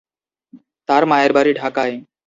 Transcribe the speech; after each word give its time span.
তার 0.89 1.03
মায়ের 1.05 1.31
বাড়ি 1.33 1.51
ঢাকায়। 1.53 1.95